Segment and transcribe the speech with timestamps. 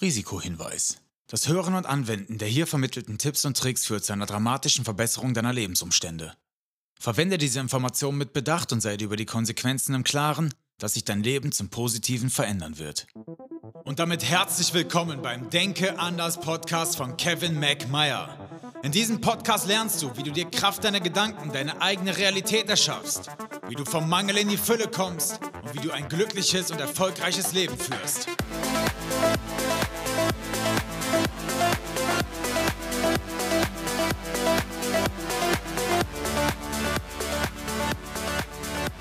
[0.00, 0.98] Risikohinweis.
[1.26, 5.34] Das Hören und Anwenden der hier vermittelten Tipps und Tricks führt zu einer dramatischen Verbesserung
[5.34, 6.34] deiner Lebensumstände.
[7.00, 11.04] Verwende diese Informationen mit Bedacht und sei dir über die Konsequenzen im Klaren, dass sich
[11.04, 13.08] dein Leben zum Positiven verändern wird.
[13.84, 18.48] Und damit herzlich willkommen beim Denke anders Podcast von Kevin McMeyer.
[18.84, 23.28] In diesem Podcast lernst du, wie du dir Kraft deiner Gedanken deine eigene Realität erschaffst,
[23.68, 27.52] wie du vom Mangel in die Fülle kommst und wie du ein glückliches und erfolgreiches
[27.52, 28.28] Leben führst.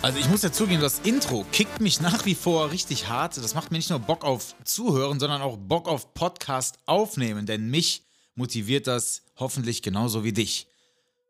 [0.07, 3.35] Also ich muss ja zugeben, das Intro kickt mich nach wie vor richtig hart.
[3.35, 7.69] Das macht mir nicht nur Bock auf Zuhören, sondern auch Bock auf Podcast aufnehmen, denn
[7.69, 10.67] mich motiviert das hoffentlich genauso wie dich.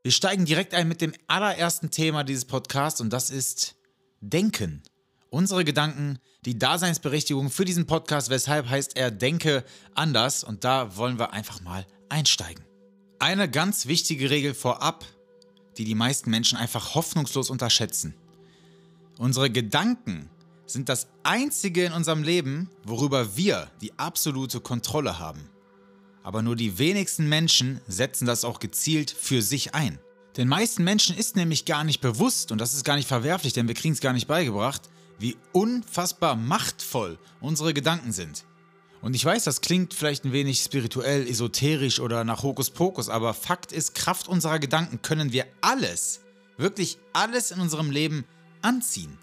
[0.03, 3.77] Wir steigen direkt ein mit dem allerersten Thema dieses Podcasts und das ist
[4.21, 4.83] Denken.
[5.31, 9.63] Unsere Gedanken, die Daseinsberechtigung für diesen Podcast, weshalb heißt er Denke
[9.95, 12.63] anders und da wollen wir einfach mal einsteigen.
[13.17, 15.03] Eine ganz wichtige Regel vorab,
[15.79, 18.13] die die meisten Menschen einfach hoffnungslos unterschätzen.
[19.19, 20.29] Unsere Gedanken
[20.67, 25.49] sind das Einzige in unserem Leben, worüber wir die absolute Kontrolle haben.
[26.21, 29.97] Aber nur die wenigsten Menschen setzen das auch gezielt für sich ein.
[30.35, 33.67] Den meisten Menschen ist nämlich gar nicht bewusst, und das ist gar nicht verwerflich, denn
[33.67, 34.83] wir kriegen es gar nicht beigebracht,
[35.17, 38.45] wie unfassbar machtvoll unsere Gedanken sind.
[39.01, 43.71] Und ich weiß, das klingt vielleicht ein wenig spirituell, esoterisch oder nach Hokuspokus, aber Fakt
[43.71, 46.21] ist, Kraft unserer Gedanken können wir alles,
[46.57, 48.25] wirklich alles in unserem Leben
[48.61, 49.17] anziehen.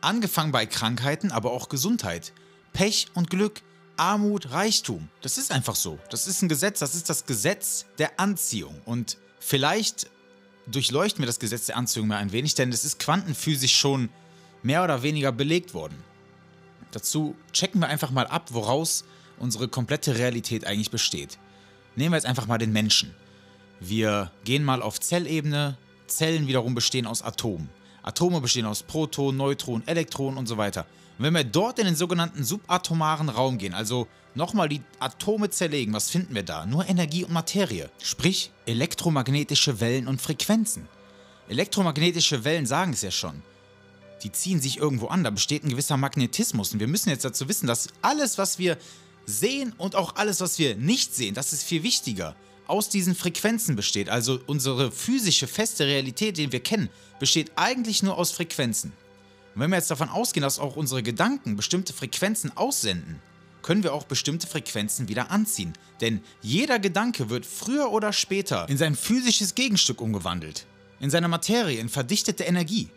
[0.00, 2.32] Angefangen bei Krankheiten, aber auch Gesundheit,
[2.72, 3.62] Pech und Glück,
[3.96, 5.08] Armut, Reichtum.
[5.22, 5.98] Das ist einfach so.
[6.10, 8.80] Das ist ein Gesetz, das ist das Gesetz der Anziehung.
[8.84, 10.10] Und vielleicht
[10.66, 14.10] durchleuchten wir das Gesetz der Anziehung mal ein wenig, denn es ist quantenphysisch schon
[14.62, 15.96] mehr oder weniger belegt worden.
[16.90, 19.04] Dazu checken wir einfach mal ab, woraus
[19.38, 21.38] unsere komplette Realität eigentlich besteht.
[21.94, 23.14] Nehmen wir jetzt einfach mal den Menschen.
[23.80, 25.76] Wir gehen mal auf Zellebene.
[26.06, 27.68] Zellen wiederum bestehen aus Atomen.
[28.06, 30.86] Atome bestehen aus Protonen, Neutronen, Elektronen und so weiter.
[31.18, 35.92] Und wenn wir dort in den sogenannten subatomaren Raum gehen, also nochmal die Atome zerlegen,
[35.92, 36.66] was finden wir da?
[36.66, 40.88] Nur Energie und Materie, sprich elektromagnetische Wellen und Frequenzen.
[41.48, 43.42] Elektromagnetische Wellen sagen es ja schon.
[44.22, 46.72] Die ziehen sich irgendwo an, da besteht ein gewisser Magnetismus.
[46.72, 48.78] Und wir müssen jetzt dazu wissen, dass alles, was wir
[49.26, 53.76] sehen und auch alles, was wir nicht sehen, das ist viel wichtiger aus diesen Frequenzen
[53.76, 54.08] besteht.
[54.08, 56.88] Also unsere physische, feste Realität, die wir kennen,
[57.18, 58.92] besteht eigentlich nur aus Frequenzen.
[59.54, 63.20] Und wenn wir jetzt davon ausgehen, dass auch unsere Gedanken bestimmte Frequenzen aussenden,
[63.62, 65.72] können wir auch bestimmte Frequenzen wieder anziehen.
[66.00, 70.66] Denn jeder Gedanke wird früher oder später in sein physisches Gegenstück umgewandelt.
[71.00, 72.90] In seine Materie, in verdichtete Energie.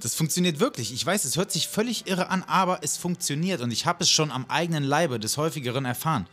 [0.00, 0.92] Das funktioniert wirklich.
[0.92, 4.10] Ich weiß, es hört sich völlig irre an, aber es funktioniert und ich habe es
[4.10, 6.26] schon am eigenen Leibe des häufigeren erfahren.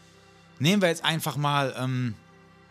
[0.60, 2.16] Nehmen wir jetzt einfach mal ähm,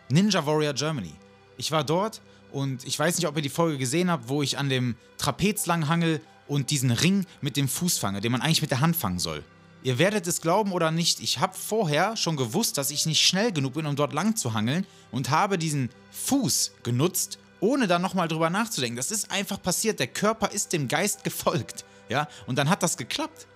[0.09, 1.13] Ninja Warrior Germany.
[1.57, 2.21] Ich war dort
[2.51, 5.65] und ich weiß nicht, ob ihr die Folge gesehen habt, wo ich an dem Trapez
[5.65, 9.19] langhangel und diesen Ring mit dem Fuß fange, den man eigentlich mit der Hand fangen
[9.19, 9.43] soll.
[9.83, 13.51] Ihr werdet es glauben oder nicht, ich habe vorher schon gewusst, dass ich nicht schnell
[13.51, 18.27] genug bin, um dort lang zu hangeln und habe diesen Fuß genutzt, ohne da nochmal
[18.27, 18.95] drüber nachzudenken.
[18.95, 21.83] Das ist einfach passiert, der Körper ist dem Geist gefolgt.
[22.07, 23.47] Ja, und dann hat das geklappt.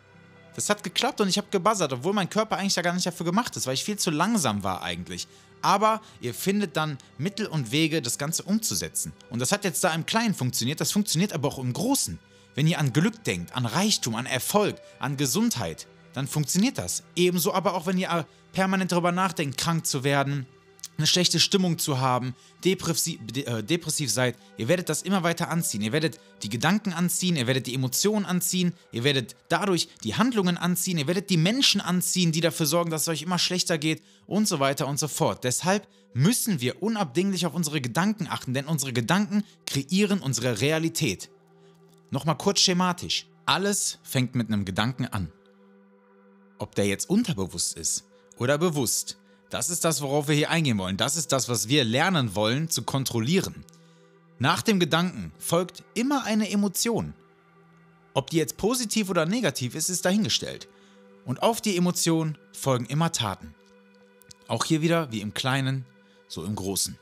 [0.55, 3.25] Das hat geklappt und ich habe gebuzzert, obwohl mein Körper eigentlich da gar nicht dafür
[3.25, 5.27] gemacht ist, weil ich viel zu langsam war eigentlich.
[5.61, 9.13] Aber ihr findet dann Mittel und Wege, das Ganze umzusetzen.
[9.29, 12.19] Und das hat jetzt da im Kleinen funktioniert, das funktioniert aber auch im Großen.
[12.55, 17.03] Wenn ihr an Glück denkt, an Reichtum, an Erfolg, an Gesundheit, dann funktioniert das.
[17.15, 20.47] Ebenso aber auch, wenn ihr permanent darüber nachdenkt, krank zu werden,
[20.97, 25.81] eine schlechte Stimmung zu haben, depressiv, äh, depressiv seid, ihr werdet das immer weiter anziehen.
[25.81, 30.57] Ihr werdet die Gedanken anziehen, ihr werdet die Emotionen anziehen, ihr werdet dadurch die Handlungen
[30.57, 34.01] anziehen, ihr werdet die Menschen anziehen, die dafür sorgen, dass es euch immer schlechter geht
[34.25, 35.43] und so weiter und so fort.
[35.43, 41.29] Deshalb müssen wir unabdinglich auf unsere Gedanken achten, denn unsere Gedanken kreieren unsere Realität.
[42.09, 43.27] Nochmal kurz schematisch.
[43.45, 45.31] Alles fängt mit einem Gedanken an.
[46.57, 48.05] Ob der jetzt unterbewusst ist
[48.37, 49.17] oder bewusst,
[49.49, 50.97] das ist das, worauf wir hier eingehen wollen.
[50.97, 53.63] Das ist das, was wir lernen wollen zu kontrollieren.
[54.39, 57.13] Nach dem Gedanken folgt immer eine Emotion.
[58.13, 60.67] Ob die jetzt positiv oder negativ ist, ist dahingestellt.
[61.25, 63.53] Und auf die Emotion folgen immer Taten.
[64.47, 65.85] Auch hier wieder wie im Kleinen,
[66.27, 66.97] so im Großen.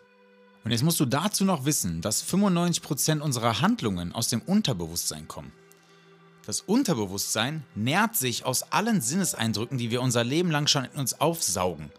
[0.64, 5.52] Und jetzt musst du dazu noch wissen, dass 95% unserer Handlungen aus dem Unterbewusstsein kommen.
[6.46, 11.20] Das Unterbewusstsein nährt sich aus allen Sinneseindrücken, die wir unser Leben lang schon in uns
[11.20, 11.92] aufsaugen.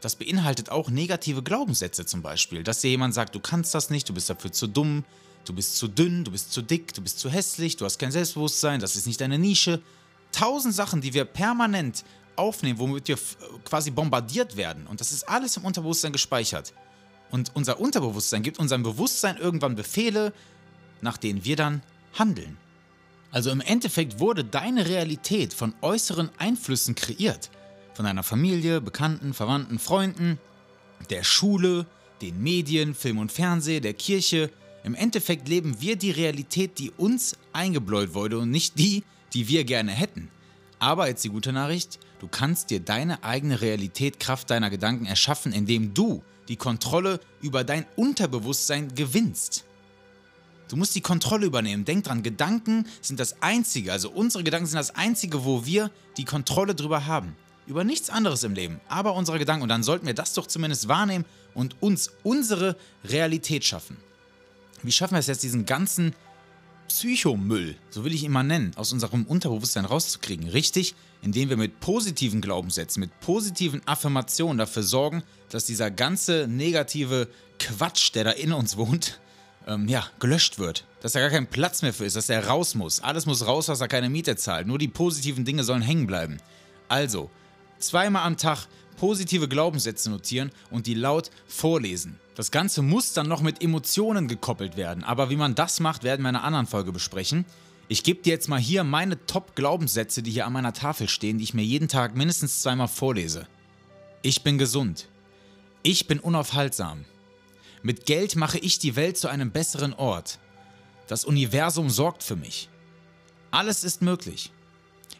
[0.00, 4.08] Das beinhaltet auch negative Glaubenssätze zum Beispiel, dass dir jemand sagt, du kannst das nicht,
[4.08, 5.04] du bist dafür zu dumm,
[5.44, 8.12] du bist zu dünn, du bist zu dick, du bist zu hässlich, du hast kein
[8.12, 9.82] Selbstbewusstsein, das ist nicht deine Nische.
[10.30, 12.04] Tausend Sachen, die wir permanent
[12.36, 13.18] aufnehmen, womit wir
[13.64, 14.86] quasi bombardiert werden.
[14.86, 16.72] Und das ist alles im Unterbewusstsein gespeichert.
[17.30, 20.32] Und unser Unterbewusstsein gibt unserem Bewusstsein irgendwann Befehle,
[21.00, 21.82] nach denen wir dann
[22.18, 22.56] handeln.
[23.30, 27.50] Also im Endeffekt wurde deine Realität von äußeren Einflüssen kreiert.
[27.98, 30.38] Von deiner Familie, Bekannten, Verwandten, Freunden,
[31.10, 31.84] der Schule,
[32.22, 34.52] den Medien, Film und Fernsehen, der Kirche.
[34.84, 39.02] Im Endeffekt leben wir die Realität, die uns eingebläut wurde und nicht die,
[39.34, 40.30] die wir gerne hätten.
[40.78, 45.52] Aber jetzt die gute Nachricht, du kannst dir deine eigene Realität Kraft deiner Gedanken erschaffen,
[45.52, 49.64] indem du die Kontrolle über dein Unterbewusstsein gewinnst.
[50.68, 51.84] Du musst die Kontrolle übernehmen.
[51.84, 56.24] Denk dran, Gedanken sind das Einzige, also unsere Gedanken sind das Einzige, wo wir die
[56.24, 57.34] Kontrolle drüber haben.
[57.68, 59.62] Über nichts anderes im Leben, aber unsere Gedanken.
[59.62, 63.98] Und dann sollten wir das doch zumindest wahrnehmen und uns unsere Realität schaffen.
[64.82, 66.14] Wie schaffen wir es jetzt, diesen ganzen
[66.88, 70.48] Psychomüll, so will ich ihn mal nennen, aus unserem Unterbewusstsein rauszukriegen?
[70.48, 77.28] Richtig, indem wir mit positiven Glaubenssätzen, mit positiven Affirmationen dafür sorgen, dass dieser ganze negative
[77.58, 79.20] Quatsch, der da in uns wohnt,
[79.66, 80.86] ähm, ja, gelöscht wird.
[81.02, 83.00] Dass da gar kein Platz mehr für ist, dass er raus muss.
[83.00, 84.66] Alles muss raus, was er keine Miete zahlt.
[84.66, 86.38] Nur die positiven Dinge sollen hängen bleiben.
[86.88, 87.30] Also,
[87.82, 88.66] zweimal am Tag
[88.98, 92.18] positive Glaubenssätze notieren und die laut vorlesen.
[92.34, 95.04] Das Ganze muss dann noch mit Emotionen gekoppelt werden.
[95.04, 97.44] Aber wie man das macht, werden wir in einer anderen Folge besprechen.
[97.88, 101.44] Ich gebe dir jetzt mal hier meine Top-Glaubenssätze, die hier an meiner Tafel stehen, die
[101.44, 103.46] ich mir jeden Tag mindestens zweimal vorlese.
[104.22, 105.08] Ich bin gesund.
[105.82, 107.04] Ich bin unaufhaltsam.
[107.82, 110.38] Mit Geld mache ich die Welt zu einem besseren Ort.
[111.06, 112.68] Das Universum sorgt für mich.
[113.50, 114.52] Alles ist möglich.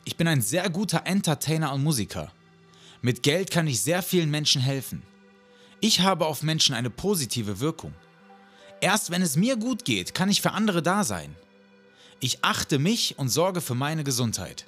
[0.04, 2.32] Ich bin ein sehr guter Entertainer und Musiker.
[3.00, 5.02] Mit Geld kann ich sehr vielen Menschen helfen.
[5.80, 7.94] Ich habe auf Menschen eine positive Wirkung.
[8.80, 11.34] Erst wenn es mir gut geht, kann ich für andere da sein.
[12.20, 14.66] Ich achte mich und sorge für meine Gesundheit.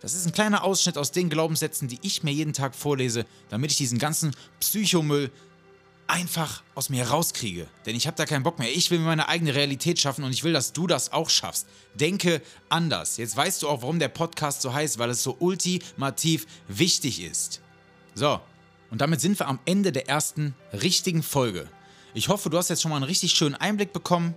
[0.00, 3.72] Das ist ein kleiner Ausschnitt aus den Glaubenssätzen, die ich mir jeden Tag vorlese, damit
[3.72, 5.30] ich diesen ganzen Psychomüll
[6.10, 7.68] einfach aus mir rauskriege.
[7.86, 8.70] Denn ich habe da keinen Bock mehr.
[8.74, 11.66] Ich will mir meine eigene Realität schaffen und ich will, dass du das auch schaffst.
[11.94, 13.16] Denke anders.
[13.16, 17.60] Jetzt weißt du auch, warum der Podcast so heißt, weil es so ultimativ wichtig ist.
[18.14, 18.40] So,
[18.90, 21.68] und damit sind wir am Ende der ersten richtigen Folge.
[22.12, 24.34] Ich hoffe, du hast jetzt schon mal einen richtig schönen Einblick bekommen.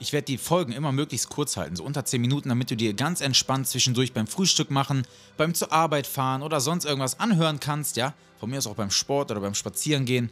[0.00, 2.94] Ich werde die Folgen immer möglichst kurz halten, so unter 10 Minuten, damit du dir
[2.94, 7.96] ganz entspannt zwischendurch beim Frühstück machen, beim zur Arbeit fahren oder sonst irgendwas anhören kannst,
[7.96, 8.12] ja?
[8.40, 10.30] Von mir aus auch beim Sport oder beim Spazierengehen.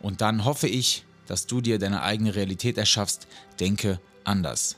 [0.00, 3.28] Und dann hoffe ich, dass du dir deine eigene Realität erschaffst.
[3.60, 4.76] Denke anders.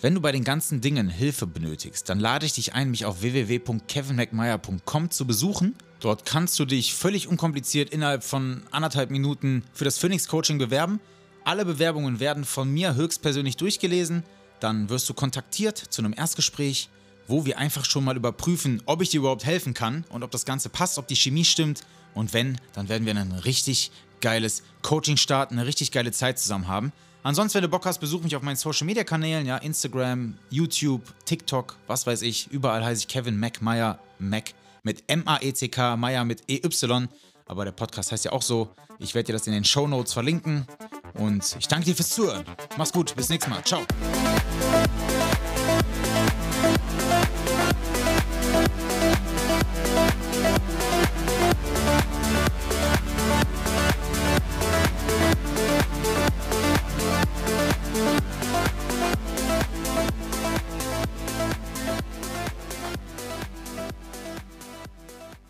[0.00, 3.22] Wenn du bei den ganzen Dingen Hilfe benötigst, dann lade ich dich ein, mich auf
[3.22, 5.76] www.kevinmcmeyer.com zu besuchen.
[6.00, 11.00] Dort kannst du dich völlig unkompliziert innerhalb von anderthalb Minuten für das Phoenix Coaching bewerben.
[11.44, 14.24] Alle Bewerbungen werden von mir höchstpersönlich durchgelesen.
[14.58, 16.88] Dann wirst du kontaktiert zu einem Erstgespräch,
[17.28, 20.44] wo wir einfach schon mal überprüfen, ob ich dir überhaupt helfen kann und ob das
[20.44, 21.82] Ganze passt, ob die Chemie stimmt.
[22.14, 23.92] Und wenn, dann werden wir einen richtig
[24.22, 26.92] geiles Coaching starten, eine richtig geile Zeit zusammen haben.
[27.22, 31.02] Ansonsten, wenn du Bock hast, besuch mich auf meinen Social Media Kanälen, ja, Instagram, YouTube,
[31.24, 32.50] TikTok, was weiß ich.
[32.50, 37.08] Überall heiße ich Kevin McMeyer, Mac mit M-A-E-C-K, Meyer mit E-Y.
[37.46, 38.74] Aber der Podcast heißt ja auch so.
[38.98, 40.66] Ich werde dir das in den Show Notes verlinken.
[41.14, 42.44] Und ich danke dir fürs Zuhören.
[42.76, 43.62] Mach's gut, bis nächstes Mal.
[43.64, 43.82] Ciao.